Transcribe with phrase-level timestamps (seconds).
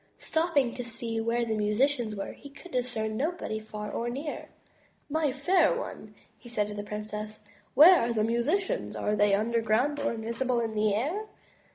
[0.17, 4.49] Stopping to see where the musicians were, he could discern no body far or near.
[5.11, 6.15] My fair one,''
[6.47, 7.43] said he to the princess,
[7.75, 8.99] "where are the musi cians?
[8.99, 11.27] Are they underground or invisible in the air?"